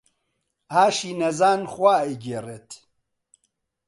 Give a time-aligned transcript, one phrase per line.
[0.71, 2.69] ئاشی نەزان خوا ئەیگێڕێت